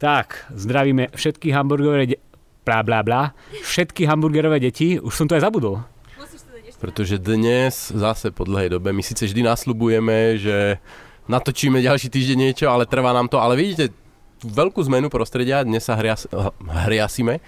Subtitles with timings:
[0.00, 2.20] Tak, zdravíme všetky hamburgerové de-
[2.64, 3.22] blá, blá, blá,
[3.60, 5.84] všetky hamburgerové deti, už som to aj zabudol.
[6.80, 10.80] Protože dnes zase po dlhej dobe, my sice vždy naslubujeme, že
[11.28, 13.92] natočíme ďalší týždeň niečo, ale trvá nám to, ale vidíte
[14.40, 16.24] veľkú zmenu prostredia, dnes sa hrias,
[16.64, 17.44] hriasíme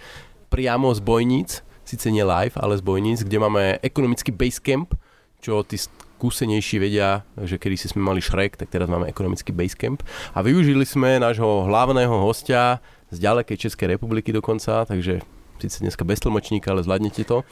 [0.52, 4.92] priamo z Bojníc, síce nie live, ale z Bojníc, kde máme ekonomický basecamp,
[5.40, 5.80] čo tí
[6.22, 10.06] skúsenejší vedia, že kedy si sme mali Shrek, tak teraz máme ekonomický Basecamp.
[10.30, 12.78] A využili sme nášho hlavného hostia
[13.10, 15.18] z ďalekej Českej republiky dokonca, takže
[15.58, 17.42] síce dneska bez tlmočníka, ale zvládnete to.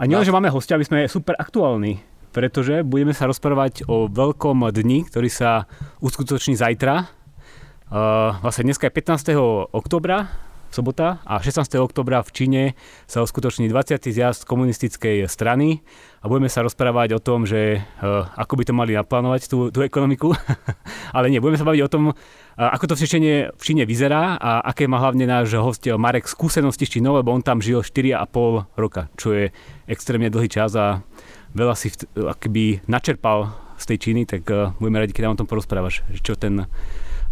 [0.00, 2.00] A nie, že máme hostia, aby sme super aktuálni,
[2.32, 5.68] pretože budeme sa rozprávať o veľkom dni, ktorý sa
[6.00, 7.12] uskutoční zajtra.
[7.92, 9.36] Uh, vlastne dneska je 15.
[9.76, 10.32] oktobra,
[10.76, 11.80] sobota a 16.
[11.80, 12.62] oktobra v Číne
[13.08, 13.96] sa uskutoční 20.
[14.12, 15.80] zjazd komunistickej strany
[16.20, 19.80] a budeme sa rozprávať o tom, že uh, ako by to mali naplánovať tú, tú
[19.80, 20.36] ekonomiku.
[21.16, 22.14] Ale nie, budeme sa baviť o tom, uh,
[22.60, 26.84] ako to v Číne, v Číne vyzerá a aké má hlavne náš host Marek skúsenosti
[26.84, 29.48] s Čínou, lebo on tam žil 4,5 roka, čo je
[29.88, 31.00] extrémne dlhý čas a
[31.56, 35.48] veľa si akoby načerpal z tej Číny, tak uh, budeme radi, keď nám o tom
[35.48, 36.04] porozprávaš.
[36.20, 36.68] Čo ten,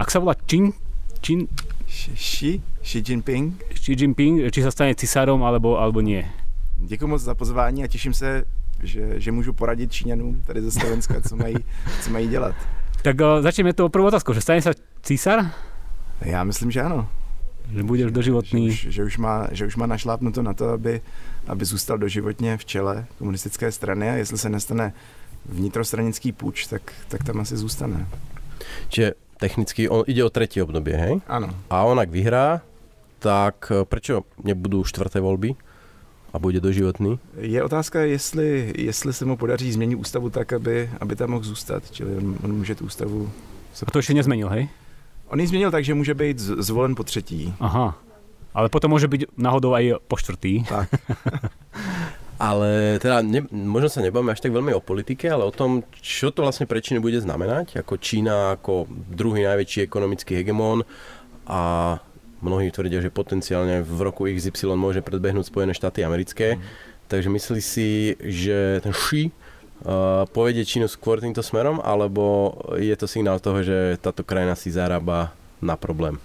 [0.01, 0.73] ak sa volá Čín,
[1.20, 1.48] Čín,
[1.89, 3.64] Xi, Xi Jinping.
[3.72, 6.28] Xi Jinping, či sa stane cisárom alebo, alebo nie.
[6.77, 8.44] Děkuji moc za pozvání a těším se,
[8.82, 11.55] že, že můžu poradit Číňanům tady ze Slovenska, co mají,
[12.02, 12.55] co mají dělat.
[13.02, 15.50] Tak uh, začneme to prvou otázkou, že stane sa císar?
[16.20, 17.08] Já myslím, že ano.
[17.72, 18.70] Že budeš doživotný.
[18.70, 21.00] Že, že, že, už má, že už má našlápnuto na to, aby,
[21.46, 24.92] aby zůstal doživotně v čele komunistické strany a jestli se nestane
[25.48, 28.06] vnitrostranický půjč, tak, tak tam asi zůstane.
[28.88, 31.20] Čiže technicky on ide o tretie obdobie, hej?
[31.28, 31.52] Áno.
[31.68, 32.64] A on ak vyhrá,
[33.25, 35.56] tak e, prečo nebudú štvrté voľby
[36.28, 37.17] a bude doživotný?
[37.41, 41.83] Je otázka, jestli, jestli se mu podaří změnit ústavu tak, aby, aby tam mohl zůstat.
[41.91, 43.30] Čili on, on může tu ústavu...
[43.86, 44.68] A to ještě nezmenil, hej?
[45.29, 47.55] On ji změnil tak, že může být zvolen po třetí.
[47.61, 47.98] Aha.
[48.55, 50.62] Ale potom môže byť náhodou aj po štvrtý.
[50.70, 50.86] Tak.
[52.39, 56.35] Ale teda ne, možno sa nebavíme až tak veľmi o politike, ale o tom, čo
[56.35, 60.83] to vlastne pre Čínu bude znamenať, ako Čína ako druhý najväčší ekonomický hegemón
[61.46, 61.95] a
[62.44, 66.55] mnohí tvrdia, že potenciálne v roku XY môže predbehnúť Spojené štáty americké.
[66.55, 66.60] Mm.
[67.08, 67.88] Takže myslí si,
[68.20, 73.96] že ten Xi uh, povedie Čínu skôr týmto smerom, alebo je to signál toho, že
[74.00, 75.32] táto krajina si zarába
[75.64, 76.20] na problém?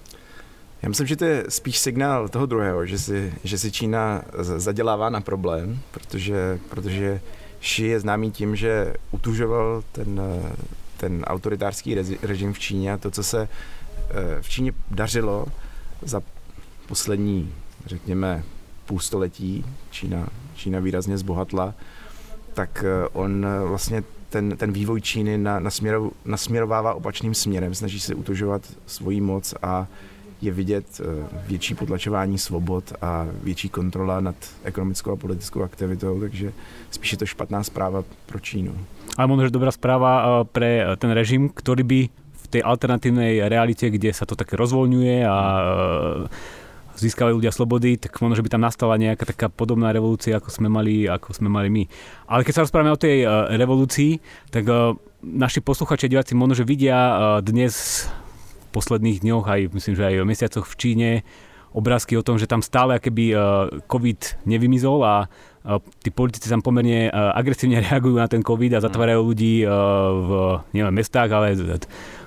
[0.82, 5.10] Já myslím, že to je spíš signál toho druhého, že si, že si Čína zadělává
[5.10, 7.22] na problém, protože, protože
[7.60, 10.56] Xi je známý tím, že utužoval ten, eh,
[10.98, 13.50] ten autoritářský režim v Číně a to, co se
[14.10, 15.46] eh, v Číně dařilo
[16.02, 16.22] za
[16.88, 17.54] poslední,
[17.86, 18.44] řekněme,
[18.86, 21.74] půlstoletí, Čína, Čína výrazně zbohatla,
[22.54, 28.00] tak eh, on eh, vlastně ten, ten vývoj Číny na, nasměrov, nasměrovává opačným směrem, snaží
[28.00, 29.88] se utužovat svoji moc a
[30.42, 36.54] je vidět eh, větší potlačování svobod a větší kontrola nad ekonomickou a politickou aktivitou, takže
[36.92, 38.78] spíš je to špatná zpráva pro Čínu.
[39.18, 42.00] Ale možno, že dobrá správa pre eh, ten režim, ktorý by
[42.50, 46.58] tej alternatívnej realite, kde sa to také rozvoľňuje a eh,
[47.00, 50.68] získavajú ľudia slobody, tak možno, že by tam nastala nejaká taká podobná revolúcia, ako sme
[50.68, 51.84] mali, ako sme mali my.
[52.28, 54.20] Ale keď sa rozprávame o tej eh, revolúcii,
[54.52, 54.94] tak eh,
[55.24, 60.04] naši posluchači a diváci možno, že vidia eh, dnes v posledných dňoch, aj myslím, že
[60.06, 61.12] aj mesiacoch v Číne,
[61.70, 63.36] obrázky o tom, že tam stále eh,
[63.88, 65.16] COVID nevymizol a
[66.02, 70.30] tí politici tam pomerne agresívne reagujú na ten COVID a zatvárajú ľudí v
[70.72, 71.54] nielen mestách, ale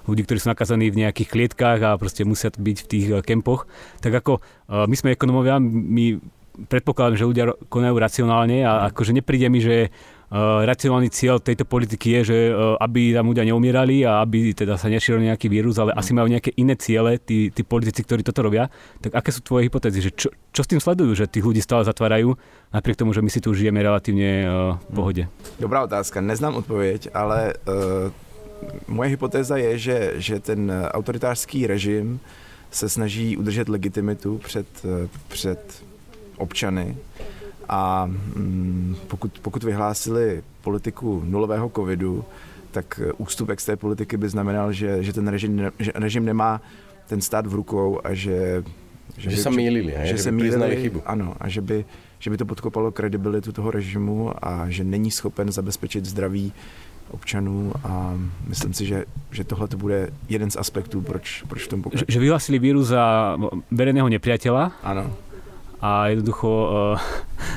[0.06, 3.66] ľudí, ktorí sú nakazení v nejakých klietkách a proste musia byť v tých eh, kempoch.
[4.02, 6.18] Tak ako eh, my sme ekonomovia, my
[6.68, 9.88] predpokladám, že ľudia konajú racionálne a akože nepríde mi, že
[10.32, 12.38] Uh, racionálny cieľ tejto politiky je, že
[12.80, 16.56] aby tam ľudia neumierali a aby teda sa nešíril nejaký vírus, ale asi majú nejaké
[16.56, 18.72] iné ciele, tí, tí politici, ktorí toto robia.
[19.04, 20.08] Tak aké sú tvoje hypotézy?
[20.08, 22.32] Že čo, čo s tým sledujú, že tých ľudí stále zatvárajú,
[22.72, 25.22] napriek tomu, že my si tu žijeme relatívne uh, v pohode?
[25.60, 28.08] Dobrá otázka, neznám odpověď, ale uh,
[28.88, 32.20] moje hypotéza je, že, že ten autoritářský režim
[32.70, 34.66] se snaží udržet legitimitu před,
[35.28, 35.82] před
[36.36, 36.96] občany
[37.68, 42.24] a mm, pokud, pokud vyhlásili politiku nulového covidu,
[42.70, 46.60] tak ústupek z té politiky by znamenal, že, že ten režim, že režim nemá
[47.06, 48.64] ten stát v rukou a že...
[49.16, 51.02] Že by- sa mýlili, že, Že se mýlili, chybu.
[51.04, 51.84] ano, a že by,
[52.18, 56.52] že by to podkopalo kredibilitu toho režimu a že není schopen zabezpečit zdraví
[57.12, 61.68] občanů a myslím si, že, že tohle to bude jeden z aspektů, proč, proč v
[61.68, 62.06] tom Že, pokračuje.
[62.08, 63.36] že vyhlásili vírus za
[63.70, 65.10] verejného nepriateľa Ano,
[65.82, 66.48] a jednoducho
[66.94, 67.00] uh,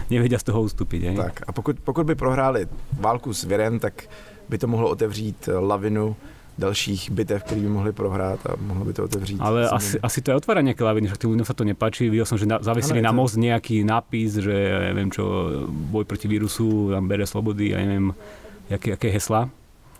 [0.10, 1.02] nevedia z toho ustúpiť.
[1.14, 1.16] Hej?
[1.16, 2.68] Tak a pokud, pokud by prohráli
[2.98, 4.10] válku s virem, tak
[4.50, 6.16] by to mohlo otevřít lavinu
[6.58, 9.38] dalších bitev, které by mohli prohrát a mohlo by to otevřít.
[9.42, 12.08] Ale asi, asi to je otvára nejaké laviny, však tým ľuďom sa to nepáči.
[12.08, 15.24] Videl som, že na, zavesili na most nejaký nápis, že ja neviem čo,
[15.68, 18.16] boj proti vírusu, tam bere slobody a neviem,
[18.70, 19.50] jaké, jaké hesla.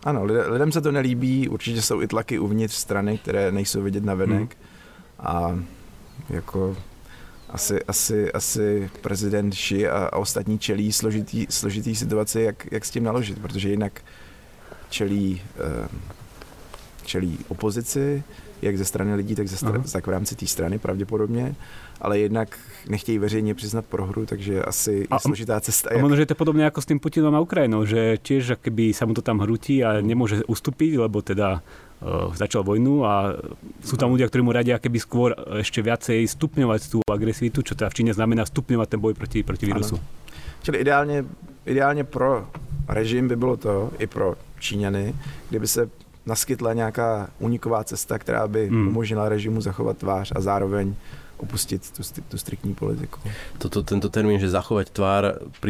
[0.04, 4.14] Ano, lidem se to nelíbí, určitě jsou i tlaky uvnitř strany, které nejsou vidět na
[4.14, 4.56] venek.
[5.18, 5.28] Hmm.
[5.28, 5.58] A
[6.30, 6.76] jako
[7.50, 12.90] asi, asi, asi prezident Xi a, a ostatní čelí složitý, složitý situaci, jak, jak s
[12.90, 14.02] tím naložit, protože jinak
[14.90, 15.42] čelí,
[15.80, 15.86] uh,
[17.06, 18.22] čelí opozici,
[18.62, 21.54] jak ze strany lidí, tak, ze strany, tak v rámci té strany pravděpodobně,
[22.00, 22.58] ale jednak
[22.88, 25.90] nechtějí veřejně přiznat prohru, takže asi a, složitá cesta.
[25.94, 28.92] A možno, že to je podobně jako s tím Putinom a Ukrajinou, že tiež keby
[28.92, 33.36] sa mu to tam hrutí a nemůže ustúpiť, lebo teda uh, začal vojnu a
[33.84, 37.92] sú tam ľudia, ktorí mu radia keby skôr ešte viacej stupňovať tú agresivitu, čo teda
[37.92, 39.96] v Číne znamená stupňovať ten boj proti, proti vírusu.
[39.96, 40.04] Ano.
[40.62, 41.24] Čili ideálně,
[41.66, 42.48] ideálně pro
[42.88, 45.14] režim by bylo to, i pro Číňany,
[45.48, 45.90] kdyby se
[46.26, 48.88] naskytla nějaká uniková cesta, která by hmm.
[48.88, 50.94] umožnila režimu zachovat tvář a zároveň
[51.36, 53.20] opustit tu, tu striktní politiku.
[53.58, 55.24] Toto, tento termín, že zachovať tvár,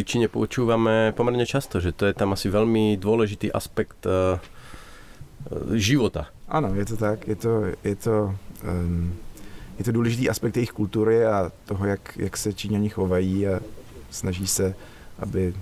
[0.06, 4.38] Číne počúvame pomerne často, že to je tam asi veľmi dôležitý aspekt uh,
[5.74, 6.30] života.
[6.46, 7.26] Ano, je to tak.
[7.26, 8.30] Je to, je to,
[8.62, 9.10] um,
[9.78, 13.60] je to důležitý aspekt jejich kultury a toho, jak, jak se Číňani chovají a
[14.10, 14.74] snaží se,
[15.18, 15.54] aby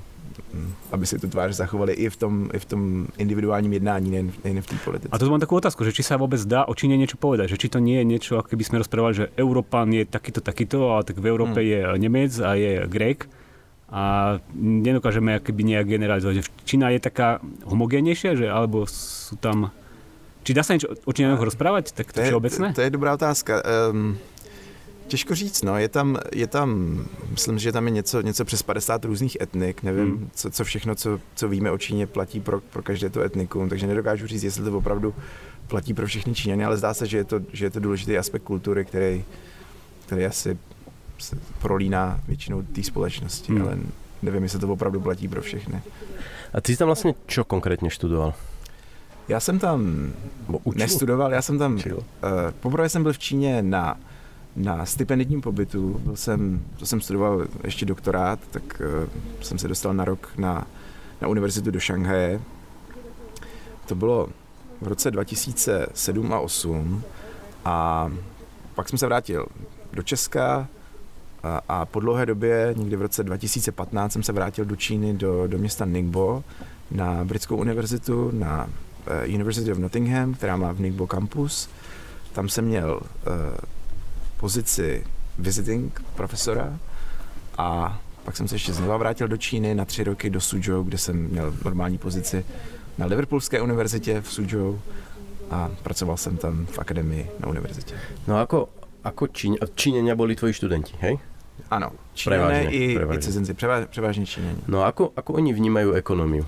[0.93, 4.63] aby si tu tvář zachovali i v tom, i v tom individuálním jednání, nejen, nejen
[4.63, 5.09] v té politice.
[5.13, 7.61] A to mám takovou otázku, že či sa vôbec dá o Číne niečo povedať, že
[7.61, 11.05] či to nie je niečo, ako keby sme rozprávali, že Európan je takýto, takýto, ale
[11.05, 11.69] tak v Európe hmm.
[11.69, 13.27] je Nemec a je Grek
[13.95, 16.35] a nedokážeme akoby nejak generalizovať.
[16.35, 19.71] Že Čína je taká homogénejšia, že alebo sú tam...
[20.45, 21.93] Či dá se něco o Číňanoch rozprávat?
[21.93, 22.73] Tak to, to je obecné?
[22.75, 23.63] To je dobrá otázka.
[23.91, 24.19] Um,
[25.07, 25.79] těžko říct, no.
[25.79, 26.99] Je tam, je tam,
[27.31, 29.83] myslím, že tam je něco, něco přes 50 různých etnik.
[29.83, 30.31] Nevím, hmm.
[30.35, 33.87] co, co všechno, co, co víme o Číně, platí pro, pro každé to etnikum, takže
[33.87, 35.15] nedokážu říct, jestli to opravdu
[35.69, 38.43] platí pro všechny Číňany, ale zdá se, že je to, že je to důležitý aspekt
[38.43, 39.25] kultury, který,
[40.07, 40.59] který asi
[41.19, 43.63] se prolíná většinou té společnosti, hmm.
[43.63, 43.79] ale
[44.23, 45.83] nevím, jestli to opravdu platí pro všechny.
[46.55, 48.35] A ty jsi tam vlastně čo konkrétně študoval?
[49.29, 50.13] Já jsem tam
[50.75, 51.81] nestudoval, já jsem tam, uh,
[52.61, 53.99] poprvé jsem byl v Číně na,
[54.57, 59.09] na stipenditním pobytu, byl jsem, to jsem studoval ještě doktorát, tak uh,
[59.41, 60.67] jsem se dostal na rok na,
[61.23, 62.41] na univerzitu do Šanghaje.
[63.87, 64.29] To bylo
[64.81, 67.03] v roce 2007 a 2008
[67.65, 68.11] a
[68.75, 69.47] pak jsem se vrátil
[69.93, 70.69] do Česka,
[71.45, 75.47] a, a po dlouhé době, někdy v roce 2015, jsem se vrátil do Číny, do,
[75.47, 76.45] do města Ningbo,
[76.91, 81.69] na britskou univerzitu, na uh, University of Nottingham, která má v Ningbo campus.
[82.33, 83.33] Tam jsem měl uh,
[84.45, 85.01] pozici
[85.39, 86.77] visiting profesora
[87.59, 90.99] a pak jsem se ještě znova vrátil do Číny na tři roky do Suzhou, kde
[90.99, 92.45] jsem měl normální pozici
[92.99, 94.81] na Liverpoolské univerzitě v Suzhou
[95.51, 97.95] a pracoval jsem tam v akademii na univerzitě.
[98.29, 98.69] No ako,
[99.05, 101.17] ako Číň, Číňania boli tvoji študenti, hej?
[101.71, 103.55] Ano, Číňané i, i cizinci,
[103.89, 104.61] převážně Číňani.
[104.69, 106.45] No ako, ako oni vnímajú ekonomiu?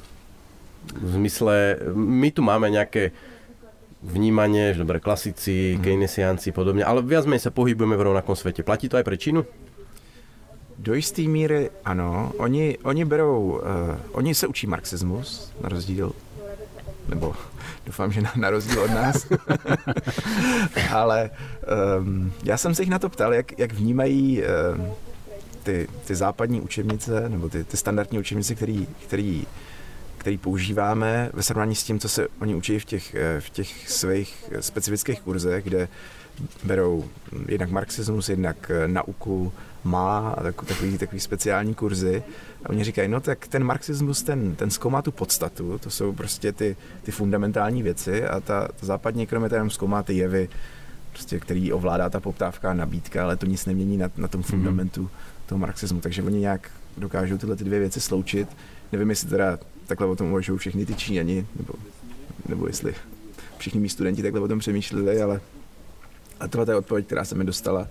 [1.01, 3.17] V zmysle, my tu máme nejaké
[4.03, 5.83] vnímanie, že dobre, klasici, mm.
[5.83, 8.63] keynesiánci podobne, ale viac menej sa pohybujeme v rovnakom svete.
[8.63, 9.43] Platí to aj pre Čínu?
[10.77, 12.33] Do jisté míry ano.
[12.37, 16.12] Oni, oni berou, uh, oni se učí marxismus, na rozdíl,
[17.09, 17.35] nebo
[17.87, 19.26] doufám, že na, na rozdíl od nás.
[20.93, 21.31] Ale
[21.99, 24.93] um, já jsem se jich na to ptal, jak, jak vnímají um,
[25.62, 29.47] ty, ty západní učebnice, nebo ty, ty standardní učebnice, který, který,
[30.26, 33.90] který používáme ve srovnání s tím, co se oni učí v těch, eh, v těch
[33.90, 35.88] svých specifických kurzech, kde
[36.64, 37.04] berou
[37.49, 39.52] jednak marxismus, jednak eh, nauku,
[39.85, 42.23] má a takový, takový speciální kurzy.
[42.64, 46.52] A oni říkají, no tak ten marxismus, ten, ten zkoumá tu podstatu, to jsou prostě
[46.52, 50.49] ty, ty fundamentální věci a ta, ta západní ekonomie jenom zkoumá ty jevy,
[51.12, 54.50] prostě, který ovládá ta poptávka a nabídka, ale to nic nemění na, na tom mhm.
[54.50, 55.47] fundamentu mm-hmm.
[55.47, 56.00] toho marxismu.
[56.00, 58.49] Takže oni nějak dokážou tyhle ty dvě věci sloučit.
[58.92, 61.75] Nevím, jestli teda takhle o tom uvažují všechny ty Číňani, nebo,
[62.49, 62.95] nebo jestli
[63.59, 65.40] všichni mý studenti takhle o tom přemýšleli, ale
[66.40, 67.88] a tohle je odpověď, která se mi dostala.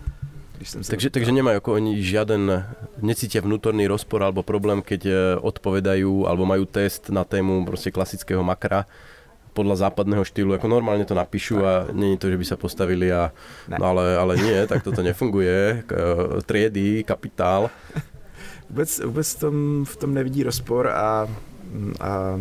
[0.57, 2.47] Když jsem takže, takže nemajú ako oni žiaden,
[3.03, 8.39] necítia vnútorný rozpor alebo problém, keď e, odpovedajú alebo majú test na tému prostě klasického
[8.43, 8.87] makra
[9.55, 13.31] podľa západného štýlu, ako normálne to napíšu a není to, že by sa postavili a
[13.71, 15.83] no ale, ale nie, tak toto nefunguje.
[15.83, 16.01] E,
[16.43, 17.71] triedy, kapitál.
[18.69, 21.27] Vůbec, vůbec v tom, v tom nevidí rozpor a,
[21.99, 22.39] a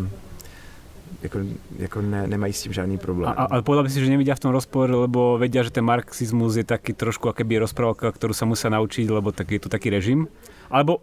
[1.22, 1.38] jako,
[1.78, 3.32] jako ne, nemají s tím žádný problém.
[3.36, 6.56] A, ale povedal by si, že nevidia v tom rozpor, lebo vedia, že ten marxizmus
[6.56, 10.28] je taký trošku akéby rozprávka, ktorú sa musia naučiť, lebo tak je to taký režim.
[10.68, 11.00] Alebo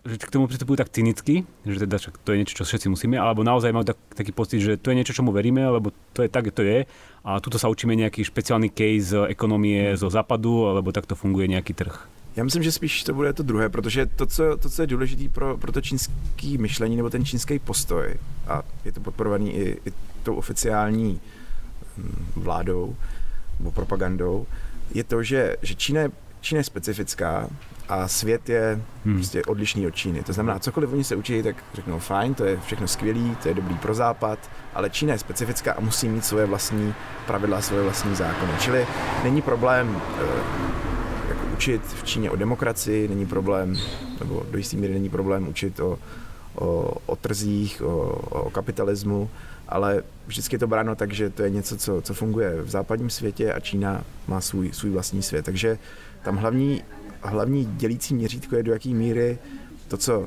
[0.00, 3.44] že k tomu pristupujú tak cynicky, že teda to je niečo, čo všetci musíme, alebo
[3.44, 6.48] naozaj majú tak, taký pocit, že to je niečo, čomu veríme, lebo to je tak,
[6.56, 6.88] to je.
[7.20, 12.19] A tuto sa učíme nejaký špeciálny case ekonomie zo západu, alebo takto funguje nejaký trh.
[12.36, 15.28] Já myslím, že spíš to bude to druhé, protože to, co, to, co je důležité
[15.28, 18.14] pro, pro to čínský myšlení nebo ten čínský postoj,
[18.46, 21.20] a je to podporovaný i, i tou oficiální
[21.96, 22.96] hm, vládou
[23.58, 24.46] nebo propagandou,
[24.94, 26.10] je to, že, že Čína, je,
[26.40, 27.48] Čína je specifická
[27.88, 29.14] a svět je hmm.
[29.14, 30.22] prostě odlišný od Číny.
[30.22, 33.54] To znamená, cokoliv oni se učí, tak řeknou fajn, to je všechno skvělý, to je
[33.54, 36.94] dobrý pro západ, ale Čína je specifická a musí mít svoje vlastní
[37.26, 38.52] pravidla, svoje vlastní zákony.
[38.60, 38.86] Čili
[39.24, 40.89] není problém eh,
[41.60, 43.76] učit v Číně o demokracii, není problém,
[44.20, 45.98] nebo do jisté míry není problém učit o,
[46.54, 47.88] o, o trzích, o,
[48.30, 49.30] o kapitalismu,
[49.68, 53.10] ale vždycky je to bráno tak, že to je něco, co, co funguje v západním
[53.10, 55.44] světě a Čína má svůj, svůj vlastní svět.
[55.44, 55.78] Takže
[56.22, 56.82] tam hlavní,
[57.22, 59.38] hlavní dělící měřítko je, do jaké míry
[59.88, 60.26] to, co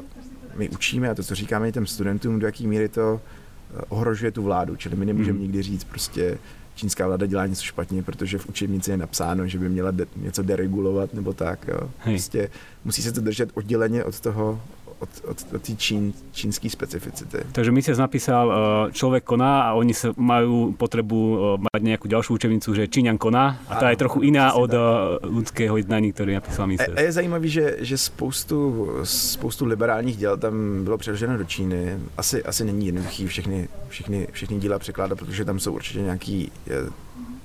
[0.55, 4.43] my učíme a to, co říkáme těm studentům, do jaké míry to eh, ohrožuje tu
[4.43, 4.75] vládu.
[4.75, 5.41] Čili my nemůžeme mm.
[5.41, 6.37] nikdy říct prostě,
[6.75, 10.43] čínská vláda dělá něco špatně, protože v učebnici je napsáno, že by měla de- něco
[10.43, 11.67] deregulovat nebo tak.
[11.67, 11.89] Jo.
[12.03, 12.49] Prostě
[12.85, 14.61] musí se to držet odděleně od toho,
[15.03, 17.43] od, od, od té čín, čínské specificity.
[17.51, 18.55] Takže mi sa napísal uh,
[18.95, 23.59] človek koná a oni sa majú potrebu uh, mať nejakú ďalšiu učebnicu, že Číňan koná
[23.67, 26.95] a tá je trochu iná od uh, ľudského jednání, ktorý napísal minister.
[26.95, 31.99] A, a je zajímavý, že, že spoustu, spoustu liberálních děl tam bylo přeloženo do Číny.
[32.17, 36.51] Asi, asi není jednoduchý všechny, všechny, všechny díla překládat, protože tam jsou určitě nějaký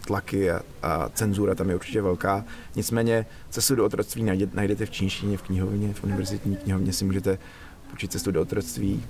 [0.09, 2.45] tlaky a, a cenzura tam je určitě velká.
[2.77, 4.23] Nicméně cestu do otroctví
[4.55, 7.39] najdete v čínštině, v knihovně, v univerzitní knihovně si můžete
[7.91, 9.05] počít cestu do otroctví.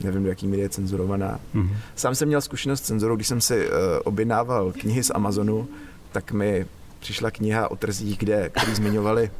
[0.00, 1.40] Nevím, do jaký míry je cenzurovaná.
[1.54, 1.76] Mm-hmm.
[1.96, 3.72] Sám jsem měl zkušenost s cenzurou, když jsem si uh,
[4.04, 5.68] objednával knihy z Amazonu,
[6.12, 6.66] tak mi
[7.00, 9.30] přišla kniha o trzích, kde, který zmiňovali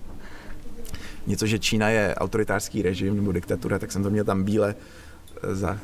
[1.27, 5.55] něco, že Čína je autoritářský režim nebo diktatura, tak jsem to měl tam bíle uh,
[5.55, 5.79] za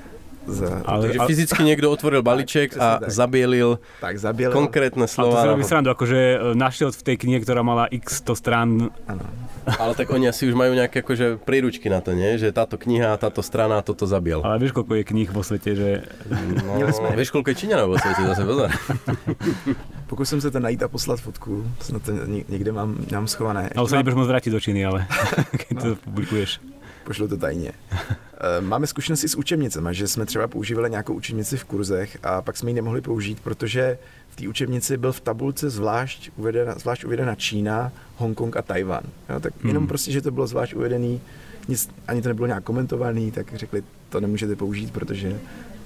[0.47, 3.11] za, ale, takže ale, fyzicky niekto otvoril balíček tak, a tak.
[3.13, 5.37] zabielil, tak, zabielil konkrétne slova.
[5.37, 8.33] Ale to si robí srandu, akože e, našiel v tej knihe, ktorá mala x to
[8.33, 8.89] strán.
[9.05, 9.25] Ano.
[9.69, 12.41] Ale tak oni asi už majú nejaké akože príručky na to, nie?
[12.41, 14.41] Že táto kniha, táto strana, toto zabiel.
[14.41, 15.89] Ale vieš, koľko je kníh vo svete, že...
[16.65, 16.81] No,
[17.13, 18.69] vieš, koľko je Číňanov vo svete, zase pozor.
[20.11, 22.13] Pokusím se to najít a poslat fotku, snad to
[22.49, 23.71] někde mám, mám schované.
[23.77, 25.07] Ale se nebudeš moc vrátit do Číny, ale
[25.69, 26.61] keď to publikuješ
[27.05, 27.73] pošlu to tajně.
[28.41, 32.57] Eh, máme zkušenosti s učebnicemi, že jsme třeba používali nějakou učebnici v kurzech a pak
[32.57, 37.35] jsme ji nemohli použít, protože v té učebnici byl v tabulce zvlášť uvedena, zvlášť uvedena
[37.35, 39.03] Čína, Hongkong a Tajvan.
[39.29, 39.89] Jo, tak jenom hmm.
[39.89, 41.21] prostě, že to bylo zvlášť uvedený,
[41.69, 45.39] nic, ani to nebylo nějak komentovaný, tak řekli, to nemůžete použít, protože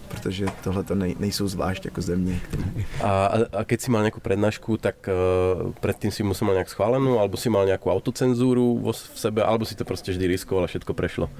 [0.09, 2.41] protože tohle to nej, nejsou zvlášť jako země.
[2.49, 2.87] Který...
[3.03, 7.19] A, a keď si mal nějakou prednášku, tak uh, predtým si musel mal nějak schválenou,
[7.19, 10.95] alebo si mal nějakou autocenzúru v sebe, alebo si to prostě vždy riskoval a všetko
[10.95, 11.31] prešlo?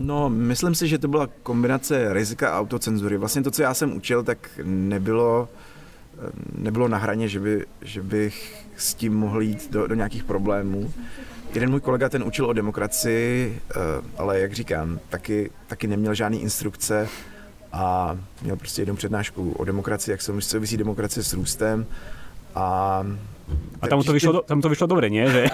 [0.00, 3.16] No, myslím si, že to byla kombinace rizika a autocenzury.
[3.16, 5.48] Vlastně to, co já jsem učil, tak nebylo,
[6.18, 10.24] eh, nebylo na hraně, že, by, že bych s tím mohl jít do, do nějakých
[10.24, 10.92] problémů.
[11.54, 13.74] Jeden můj kolega ten učil o demokracii, eh,
[14.16, 17.08] ale jak říkám, taky, taky neměl žádný instrukce
[17.72, 21.86] a měl prostě jednu přednášku o demokracii, jak se souvisí demokracie s růstem
[22.54, 23.02] a
[23.80, 25.30] a tam to, vyšlo, tam to vyšlo dobře, ne?
[25.30, 25.46] Že?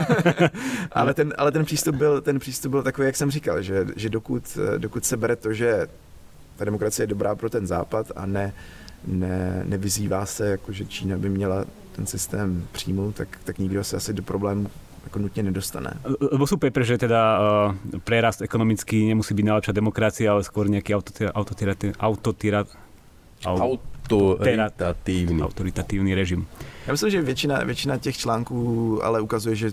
[0.93, 4.09] ale, ten, ale ten, přístup byl, ten přístup byl takový, jak jsem říkal, že, že
[4.09, 5.87] dokud, dokud se bere to, že
[6.57, 8.53] ta demokracie je dobrá pro ten západ a ne,
[9.07, 11.65] ne, nevyzývá se, jako že Čína by měla
[11.97, 14.71] ten systém přijmout, tak, tak nikdo se asi do problému
[15.05, 15.91] jako nutně nedostane.
[16.33, 20.97] Lebo sú paper, že teda uh, prerast ekonomický nemusí byť najlepšia demokracia, ale skôr nejaký
[20.97, 22.01] autotiratívny
[25.45, 26.49] autoritatívny režim.
[26.87, 29.71] Já myslím, že většina, většina těch článků ale ukazuje, že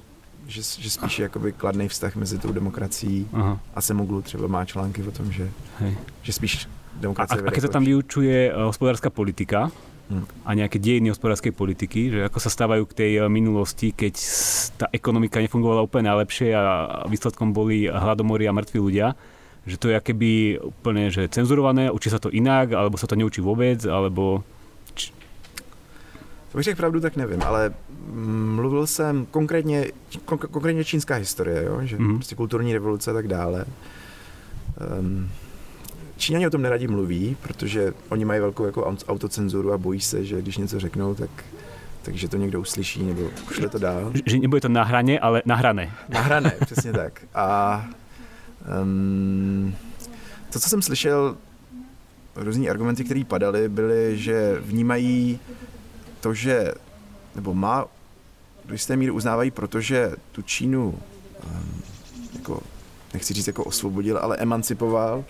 [0.48, 3.60] že, že spíš je jakoby kladný vztah mezi tou demokracií Aha.
[3.75, 5.50] a Semoglu třeba má články o tom, že,
[5.80, 5.98] Hej.
[6.22, 6.68] že spíš
[7.00, 9.72] demokracie A, a keď sa tam vyučuje uh, hospodárska politika,
[10.12, 10.27] Hmm.
[10.44, 14.13] a nejaké dejiny hospodárskej politiky, že ako sa stávajú k tej eh, minulosti, keď
[14.75, 16.63] tá ekonomika nefungovala úplne najlepšie a
[17.08, 19.15] výsledkom boli hladomory a mŕtvi ľudia,
[19.63, 23.39] že to je akéby úplne že cenzurované, učí sa to inak, alebo sa to neučí
[23.39, 24.44] vôbec, alebo...
[26.51, 27.74] To bych řekl pravdu, tak nevím, ale
[28.55, 29.86] mluvil jsem konkrétně,
[30.25, 31.79] konkrétně čínská historie, jo?
[31.84, 32.15] že mm.
[32.15, 33.65] prostě kulturní revoluce a tak dále.
[35.00, 35.29] Um,
[36.17, 40.41] Číňani o tom neradi mluví, protože oni mají velkou jako autocenzuru a bojí se, že
[40.41, 41.29] když něco řeknou, tak
[42.01, 44.12] takže to někdo uslyší nebo pošle to dál.
[44.25, 45.91] Že nebude to na hraně, ale na hrané.
[46.10, 47.22] Na hrané, přesně tak.
[47.34, 47.86] A
[48.84, 49.75] um,
[50.53, 51.38] to, co jsem slyšel,
[52.36, 55.39] různý argumenty, které padaly, byly, že vnímají
[56.22, 56.72] to, že,
[57.36, 57.86] nebo má
[58.66, 61.00] do jisté míry uznávají, protože tu Čínu
[61.44, 61.82] um,
[62.34, 62.62] jako,
[63.13, 65.25] nechci říct jako osvobodil, ale emancipoval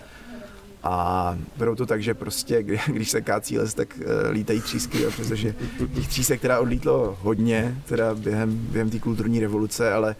[0.82, 5.10] a berou to tak, že prostě, když se kácí les, tak uh, lítají třísky, jo,
[5.16, 5.54] protože
[5.94, 10.16] těch třísek teda odlítlo hodně, teda během, během té kulturní revoluce, ale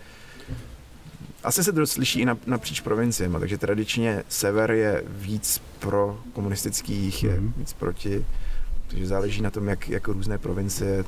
[1.45, 7.41] asi se to slyší i napříč provinciemi, takže tradičně sever je víc pro komunistických, je
[7.41, 7.53] mm-hmm.
[7.57, 8.25] víc proti,
[8.89, 11.05] takže záleží na tom, jak jako různé provincie,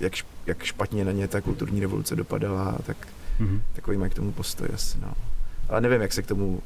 [0.00, 0.12] jak,
[0.46, 2.96] jak špatně na ně ta kulturní revoluce dopadala, tak
[3.40, 3.60] mm-hmm.
[3.72, 5.12] takový mají k tomu postoj asi, no.
[5.68, 6.60] Ale nevím, jak se k tomu uh,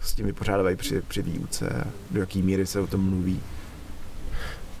[0.00, 3.40] s tím vypořádávají při, při výuce do jaký míry se o tom mluví.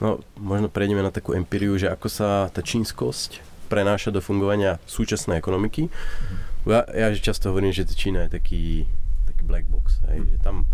[0.00, 3.40] No, možno prejdeme na takú empiriu, že ako sa tá čínskosť
[3.72, 5.88] prenáša do fungovania súčasnej ekonomiky.
[5.88, 6.68] Mm-hmm.
[6.68, 8.84] Ja, ja často hovorím, že Čína je taký,
[9.24, 10.30] taký black box, hej, mm-hmm.
[10.36, 10.68] že tam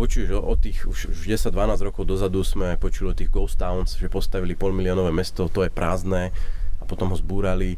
[0.00, 4.00] počuješ o, o tých, už, už 10-12 rokov dozadu sme počuli o tých ghost towns,
[4.00, 6.32] že postavili polmiliónové mesto, to je prázdne
[6.80, 7.76] a potom ho zbúrali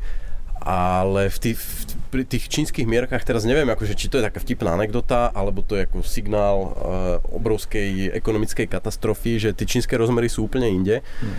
[0.63, 1.59] ale v tých,
[2.15, 5.75] pri tých čínskych mierkach teraz neviem, akože, či to je taká vtipná anekdota, alebo to
[5.75, 6.71] je ako signál uh,
[7.35, 11.03] obrovskej ekonomickej katastrofy, že tie čínske rozmery sú úplne inde.
[11.03, 11.35] Hmm.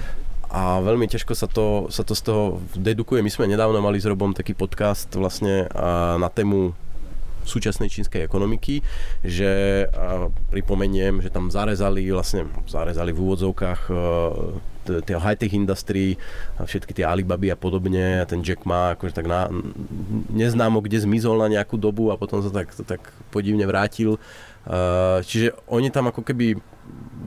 [0.54, 2.44] A veľmi ťažko sa to, sa to z toho
[2.78, 3.25] dedukuje.
[3.25, 5.66] My sme nedávno mali s Robom taký podcast vlastne
[6.20, 6.78] na tému
[7.46, 8.82] súčasnej čínskej ekonomiky,
[9.24, 13.82] že uh, pripomeniem, že tam zarezali vlastne, zarezali v úvodzovkách
[14.84, 16.20] tie high-tech industry,
[16.60, 19.48] všetky tie Alibaby a podobne a ten Jack má akože tak na,
[20.28, 23.00] neznámo kde zmizol na nejakú dobu a potom sa tak, tak
[23.32, 24.20] podivne vrátil.
[25.24, 26.60] Čiže oni tam ako keby,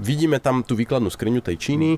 [0.05, 1.97] vidíme tam tú výkladnú skriňu tej Číny,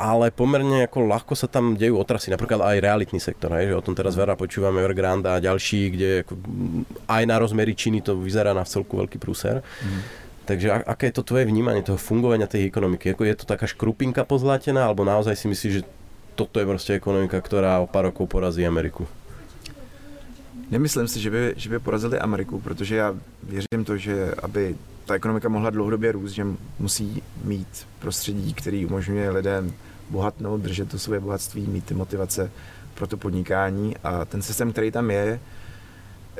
[0.00, 3.84] ale pomerne ako ľahko sa tam dejú otrasy, napríklad aj realitný sektor, hej, že o
[3.84, 6.32] tom teraz veľa počúvame Evergrande a ďalší, kde ako
[7.04, 9.60] aj na rozmery Číny to vyzerá na celku veľký prúser.
[9.60, 10.00] Mm.
[10.48, 13.12] Takže aké je to tvoje vnímanie toho fungovania tej ekonomiky?
[13.12, 15.86] Ako je to taká škrupinka pozlatená, alebo naozaj si myslíš, že
[16.34, 19.06] toto je prostě ekonomika, která o pár rokov porazí Ameriku?
[20.70, 25.14] Nemyslím si, že by, že by porazili Ameriku, protože já věřím to, že aby ta
[25.14, 26.46] ekonomika mohla dlouhodobě růst, že
[26.78, 29.72] musí mít prostředí, který umožňuje lidem
[30.10, 32.50] bohatnout, držet to své bohatství, mít ty motivace
[32.94, 35.40] pro to podnikání a ten systém, který tam je,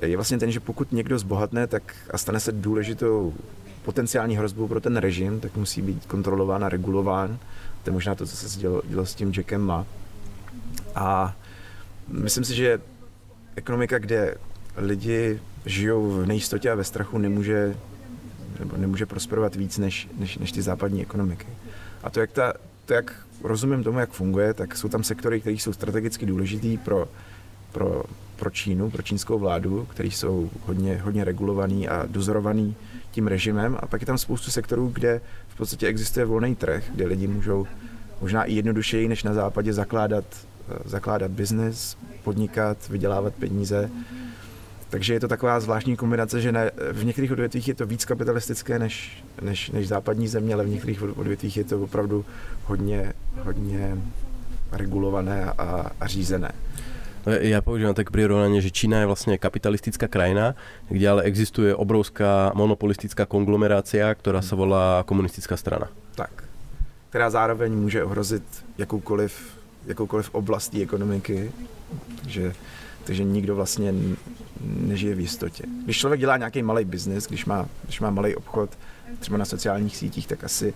[0.03, 3.35] je vlastně ten, že pokud někdo zbohatne tak a stane se důležitou
[3.83, 7.39] potenciální hrozbou pro ten režim, tak musí být kontrolován a regulován.
[7.83, 9.87] To je možná to, co se dělo, dělo s tím Jackem Ma.
[10.95, 11.37] A
[12.09, 12.81] myslím si, že
[13.57, 14.35] ekonomika, kde
[14.77, 17.77] lidi žijou v nejistotě a ve strachu, nemůže,
[18.59, 21.47] nebo nemůže prosperovat víc než, než, než ty západní ekonomiky.
[22.03, 22.53] A to jak, ta,
[22.87, 27.09] to, jak rozumím tomu, jak funguje, tak jsou tam sektory, které jsou strategicky důležitý pro,
[27.73, 28.03] pro,
[28.37, 32.77] pro Čínu, pro čínskou vládu, které jsou hodně, hodně regulovaný a dozorovaný
[33.11, 37.07] tím režimem a pak je tam spoustu sektorů, kde v podstatě existuje volný trh, kde
[37.07, 37.67] lidi můžou
[38.21, 43.91] možná i jednodušeji než na západě zakládat, eh, zakládat biznis, podnikat, vydělávat peníze.
[44.91, 48.79] Takže je to taková zvláštní kombinace, že ne, v některých odvětvích je to víc kapitalistické
[48.79, 52.25] než, než, než západní země, ale v některých odvětvích je to opravdu
[52.65, 53.99] hodně, hodně
[54.73, 56.53] regulované a, a řízené.
[57.21, 60.57] Ja používam tak prirovnanie, že Čína je vlastne kapitalistická krajina,
[60.89, 65.93] kde ale existuje obrovská monopolistická konglomerácia, ktorá sa volá komunistická strana.
[66.17, 66.49] Tak.
[67.13, 68.43] Která zároveň může ohrozit
[68.79, 69.37] jakoukoliv,
[69.87, 71.53] jakoukoliv oblastí ekonomiky,
[72.25, 72.57] takže,
[73.05, 73.95] takže nikdo vlastně
[74.61, 75.65] nežije v jistotě.
[75.85, 78.79] Když člověk dělá nějaký malý biznis, když má, když má malý obchod,
[79.19, 80.75] třeba na sociálních sítích, tak asi,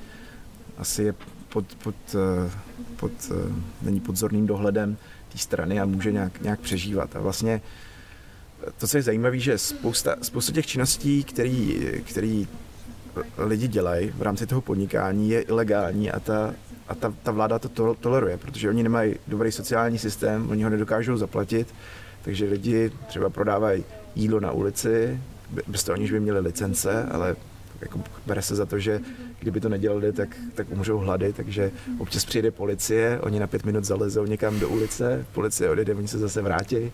[0.78, 1.14] asi je
[1.48, 2.50] pod, pod, eh,
[2.96, 4.96] pod, eh, není pod zorným dohledem
[5.32, 7.16] té strany a může nějak, nějak přežívat.
[7.16, 7.60] A vlastně
[8.78, 12.48] to, co je zajímavé, že spousta, spousta těch činností, který, který
[13.38, 16.54] lidi dělají v rámci toho podnikání, je ilegální a ta,
[16.88, 21.16] a ta, ta vláda to toleruje, protože oni nemají dobrý sociální systém, oni ho nedokážou
[21.16, 21.74] zaplatit,
[22.24, 23.84] takže lidi třeba prodávají
[24.14, 25.20] jídlo na ulici,
[25.66, 27.36] bez toho aniž by měli licence, ale
[27.80, 29.00] jako bere se za to, že
[29.40, 33.84] kdyby to nedělali, tak, tak umřou hlady, takže občas přijde policie, oni na pět minut
[33.84, 36.92] zalezou někam do ulice, policie odjede, oni se zase vrátí.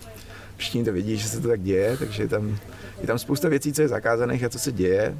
[0.56, 2.58] Všichni to vidí, že se to tak děje, takže je tam,
[3.00, 5.18] je tam spousta věcí, co je zakázaných a co se děje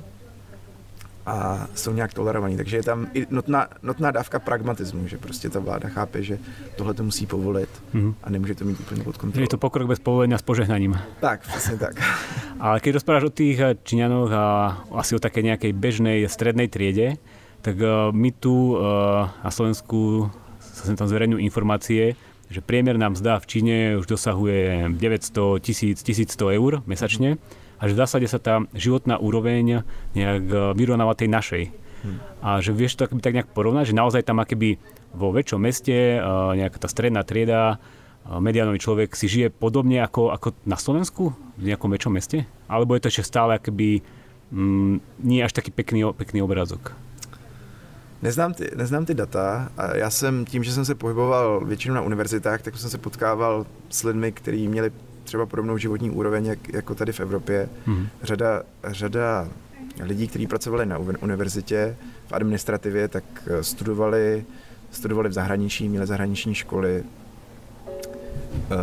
[1.27, 2.57] a jsou nějak tolerovaní.
[2.57, 6.39] Takže je tam i notná, notná dávka pragmatismu, že prostě ta vláda chápe, že
[6.77, 8.15] tohle to musí povolit mm-hmm.
[8.25, 9.45] a nemůže to mít úplně pod kontrolou.
[9.45, 10.99] Je to pokrok bez povolenia s požehnaním.
[11.21, 11.95] Tak, přesně tak.
[12.61, 14.45] Ale keď rozprávaš o tých eh, Číňanoch a
[14.93, 17.17] asi o také nejakej bežnej strednej triede,
[17.65, 18.81] tak eh, my tu eh,
[19.45, 20.29] na Slovensku
[20.61, 22.17] sa sem tam zverejňujú informácie,
[22.51, 27.37] že priemerná mzda v Číne už dosahuje 900, 1000, 1100 eur mesačne.
[27.37, 31.65] Mm-hmm a že v zásade sa tá životná úroveň nejak e, vyrovnáva tej našej.
[32.05, 32.19] hmm.
[32.45, 34.77] a že vieš to akoby tak nejak porovnať, že naozaj tam akoby
[35.11, 40.31] vo väčšom meste uh, nejaká tá stredná trieda, uh, mediánový človek si žije podobne ako,
[40.31, 42.47] ako na Slovensku v nejakom väčšom meste?
[42.71, 44.07] Alebo je to ešte stále akoby
[44.55, 46.95] mm, nie až taký pekný, pekný obrázok?
[48.23, 52.03] Neznám ty, neznám ty data a já jsem tím, že jsem se pohyboval většinou na
[52.03, 54.93] univerzitách, tak jsem se potkával s lidmi, kteří měli
[55.31, 57.69] třeba podobnou životní úroveň jak, jako tady v Evropě.
[57.87, 58.07] Mm-hmm.
[58.23, 59.49] Řada, řada
[60.03, 64.45] lidí, kteří pracovali na univerzitě v administrativě, tak eh, studovali,
[64.91, 67.05] studovali v zahraničí, měli zahraniční školy.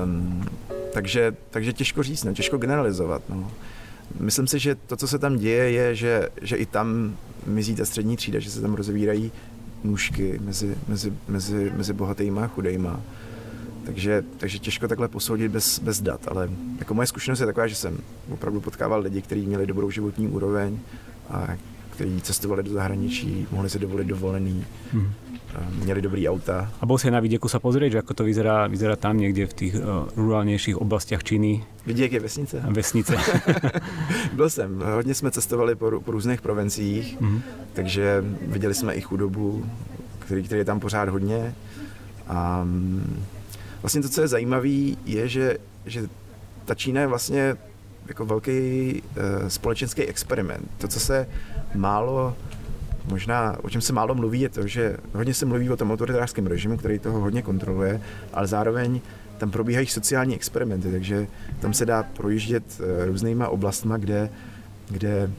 [0.04, 0.46] Um,
[0.94, 3.22] takže, takže těžko říct, no, těžko generalizovat.
[3.30, 3.52] No.
[4.20, 7.86] Myslím si, že to, co se tam děje, je, že, že i tam mizí ta
[7.86, 9.32] střední třída, že se tam rozevírají
[9.84, 13.02] nůžky mezi, mezi, mezi, mezi bohatýma a chudejma.
[13.88, 17.76] Takže, takže těžko takhle posoudit bez, bez dat, ale jako moje zkušenost je taková, že
[17.76, 17.98] jsem
[18.30, 20.80] opravdu potkával lidi, kteří měli dobrou životní úroveň
[21.30, 21.48] a
[21.90, 25.12] kteří cestovali do zahraničí, mohli si dovolit dovolený, hmm.
[25.84, 26.72] měli dobrý auta.
[26.82, 29.54] A bol si na vidieku sa pozrieť, že ako to vyzerá, vyzerá tam niekde v
[29.56, 31.64] tých uh, rurálnějších oblastiach Číny?
[31.86, 32.62] Viděk je vesnice?
[32.70, 33.16] Vesnice.
[34.38, 34.84] Byl jsem.
[34.96, 37.42] Hodně jsme cestovali po, po různých provinciích, hmm.
[37.74, 39.66] takže viděli jsme i chudobu,
[40.20, 41.56] který, který je tam pořád hodně.
[42.28, 43.24] A mm,
[43.82, 44.70] vlastně to, co je zajímavé,
[45.06, 46.10] je, že, že
[46.66, 47.56] ta Čína je vlastně
[48.08, 48.52] jako velký
[49.02, 50.70] uh, společenský experiment.
[50.78, 51.28] To, co se
[51.76, 52.36] málo,
[53.06, 56.48] možná o čem se málo mluví, je to, že hodně se mluví o tom autoritářském
[56.48, 58.02] režimu, který toho hodně kontroluje,
[58.34, 59.02] ale zároveň
[59.38, 61.28] tam probíhají sociální experimenty, takže
[61.60, 64.30] tam se dá projíždět uh, různýma oblastma, kde,
[64.90, 65.32] kde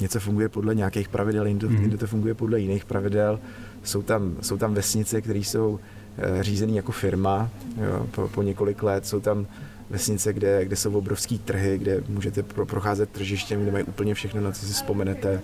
[0.00, 1.76] něco funguje podle nějakých pravidel, jinde, mm.
[1.76, 3.40] jinde to funguje podle jiných pravidel.
[3.82, 6.01] Jsou tam, jsou tam vesnice, které jsou Eh,
[6.40, 9.06] řízený jako firma jo, po, po několik let.
[9.06, 9.46] Jsou tam
[9.90, 14.40] vesnice, kde, kde jsou obrovský trhy, kde můžete pro, procházet tržištěm, kde mají úplně všechno,
[14.40, 15.40] na co si vzpomenete.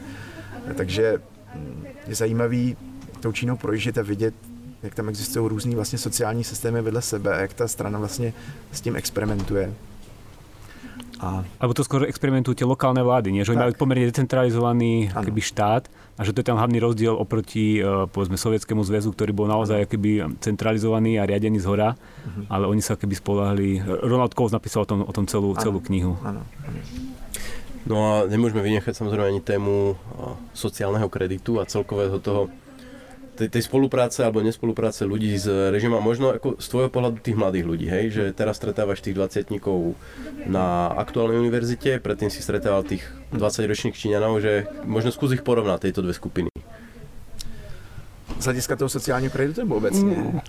[0.75, 1.21] Takže
[1.55, 2.77] hm, je zajímavý
[3.21, 4.35] tou Čínou projíždět a vidět,
[4.83, 8.33] jak tam existují různý vlastně sociální systémy vedle sebe a jak ta strana vlastně
[8.73, 9.75] s tím experimentuje.
[11.19, 11.43] A...
[11.59, 13.43] Alebo to skôr experimentujú tie lokálne vlády, nie?
[13.43, 17.83] že oni mali pomerne decentralizovaný keby, štát a že to je ten hlavný rozdiel oproti
[17.83, 22.47] uh, povedzme Sovietskému zväzu, ktorý bol naozaj keby centralizovaný a riadený z hora, uh-huh.
[22.51, 23.83] ale oni sa keby spolahli.
[23.83, 25.63] Ronald Coase napísal o tom, o tom celú, ano.
[25.63, 26.15] celú knihu.
[26.23, 26.43] Ano.
[27.89, 29.97] No a nemôžeme vynechať samozrejme ani tému
[30.53, 32.53] sociálneho kreditu a celkového toho
[33.39, 37.65] tej, tej spolupráce alebo nespolupráce ľudí s režimom, možno ako z tvojho pohľadu tých mladých
[37.71, 39.55] ľudí, hej, že teraz stretávaš tých 20
[40.51, 46.03] na aktuálnej univerzite, predtým si stretával tých 20-ročných Číňanov, že možno skús ich porovnať tieto
[46.03, 46.51] dve skupiny.
[48.39, 50.15] Z hlediska toho sociálního kreditu nebo obecně?
[50.15, 50.41] Mm.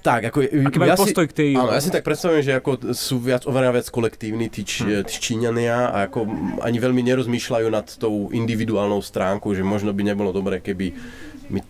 [0.00, 0.40] Tak, ako...
[0.40, 1.50] Aký ja postoj k tej...
[1.60, 5.04] Áno, ja si tak predstavujem, že ako sú viac, oveľa viac kolektívni tí, či, hmm.
[5.04, 6.24] tí Číňania a ako
[6.64, 10.96] ani veľmi nerozmýšľajú nad tou individuálnou stránkou, že možno by nebolo dobré, keby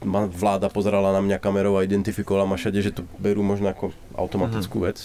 [0.05, 3.93] ma vláda pozerala na mňa kamerou a identifikovala ma všade, že to berú možno ako
[4.15, 4.85] automatickú mm.
[4.85, 4.99] vec.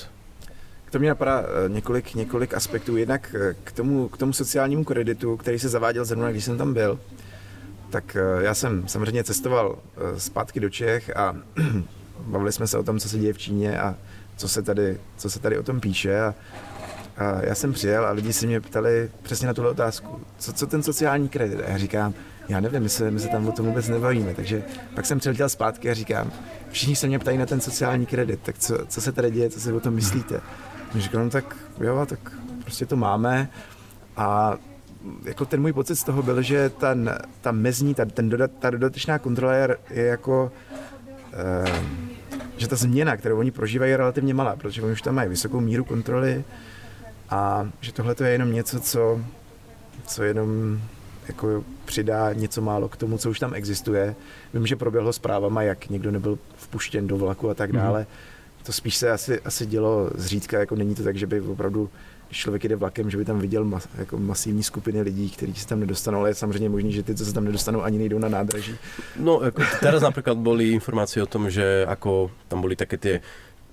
[0.86, 2.98] K tomu mě napadá eh, několik, několik aspektů.
[2.98, 6.74] Jednak eh, k tomu, k tomu sociálnímu kreditu, který se zaváděl zrovna, když jsem tam
[6.74, 7.00] byl,
[7.90, 9.80] tak eh, já jsem samozřejmě cestoval
[10.18, 11.36] zpátky do Čech a
[12.20, 13.96] bavili jsme se o tom, co se děje v Číně a
[14.38, 16.22] co se tady, co se tady o tom píše.
[16.22, 16.34] A,
[17.18, 20.22] a já jsem přijel a lidi se mě ptali přesně na tuhle otázku.
[20.38, 21.60] Co, co ten sociální kredit?
[21.60, 22.14] A já říkám,
[22.50, 24.34] já nevím, my se, my se tam o tom vůbec nebavíme.
[24.34, 24.64] Takže
[24.96, 26.32] pak jsem přiletěl zpátky a říkám,
[26.72, 29.60] všichni se mě ptají na ten sociální kredit, tak co, co se tady děje, co
[29.60, 30.42] si o tom myslíte?
[30.96, 32.20] A říkám, no tak jo, tak
[32.62, 33.50] prostě to máme
[34.18, 34.58] a
[35.24, 38.70] jako ten můj pocit z toho byl, že ten, ta mezní, ta, ten dodat, ta
[38.70, 40.52] dodatečná kontrola je, je jako,
[41.34, 41.84] eh,
[42.58, 45.60] že ta změna, kterou oni prožívají, je relativně malá, protože oni už tam mají vysokou
[45.60, 46.44] míru kontroly
[47.30, 49.22] a že tohle je jenom něco, co,
[50.08, 50.82] co jenom
[51.28, 54.16] jako přidá něco málo k tomu, co už tam existuje.
[54.54, 57.80] Vím, že proběhlo zprávama, jak někdo nebyl vpuštěn do vlaku a tak mhm.
[57.82, 58.02] dále.
[58.02, 58.66] Mm-hmm.
[58.66, 61.90] To spíš se asi, asi dělo zřídka, jako není to tak, že by opravdu
[62.28, 65.68] když člověk jde vlakem, že by tam viděl mas, jako masivní skupiny lidí, kteří se
[65.68, 68.30] tam nedostanou, ale je samozřejmě možný, že ty, co se tam nedostanou, ani nejdou na
[68.30, 68.76] nádraží.
[69.20, 73.22] No, jako teraz například byly informace o tom, že jako tam byly také ty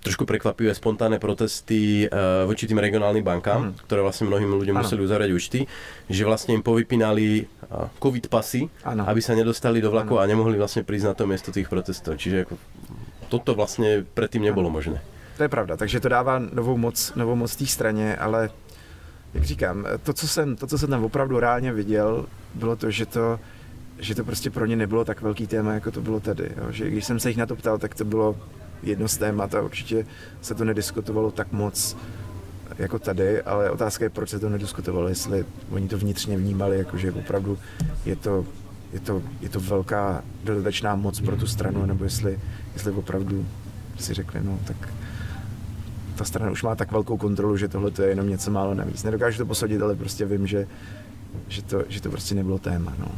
[0.03, 3.87] trošku prekvapivé spontánne protesty uh, voči tým regionálnym bankám, mm.
[3.87, 4.83] ktoré vlastne mnohým ľuďom ano.
[4.83, 5.59] museli uzavrieť účty,
[6.11, 9.07] že vlastne im povypínali uh, covid pasy, ano.
[9.07, 12.19] aby sa nedostali do vlaku a nemohli vlastne prísť na to miesto tých protestov.
[12.19, 12.55] Čiže ako,
[13.31, 14.77] toto vlastne predtým nebolo ano.
[14.77, 14.99] možné.
[15.39, 18.51] To je pravda, takže to dává novou moc, novou moc té straně, ale
[19.35, 23.07] jak říkám, to co, jsem, to, co jsem tam opravdu reálně viděl, bylo to, že
[23.07, 23.41] to,
[23.99, 26.51] že to prostě pro ně nebylo tak velký téma, jako to bylo tady.
[26.57, 26.67] Jo?
[26.73, 28.37] Že když jsem se jich na to ptal, tak to bylo
[28.83, 30.07] jedno z témat a určitě
[30.41, 31.97] se to nediskutovalo tak moc
[32.79, 37.13] jako tady, ale otázka je, proč se to nediskutovalo, jestli oni to vnitřně vnímali, jakože
[37.13, 37.59] opravdu
[38.05, 38.45] je to
[38.93, 42.41] je to, je to velká dodatečná moc pro tu stranu, nebo jestli,
[42.73, 43.47] jestli opravdu
[43.99, 44.89] si řekli, no tak
[46.17, 49.03] ta strana už má tak velkou kontrolu, že tohle je jenom něco málo navíc.
[49.03, 50.67] Nedokážu to posadit, ale prostě vím, že,
[51.49, 52.95] že, to, že to prostě nebylo téma.
[52.99, 53.09] No.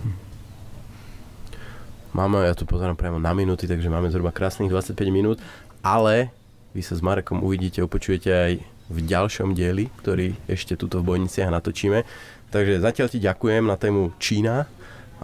[2.15, 5.43] Máme, ja tu pozerám priamo na minúty, takže máme zhruba krásnych 25 minút,
[5.83, 6.31] ale
[6.71, 8.53] vy sa s Marekom uvidíte, opočujete aj
[8.87, 12.07] v ďalšom dieli, ktorý ešte tuto v Bojniciach natočíme.
[12.55, 14.71] Takže zatiaľ ti ďakujem na tému Čína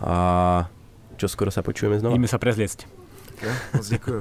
[0.02, 0.16] a
[1.14, 2.18] čo skoro sa počujeme znova.
[2.18, 2.82] Ideme sa prezliecť.
[3.38, 4.20] Jo, moc děkuju.